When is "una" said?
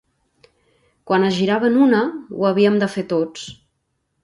1.89-2.01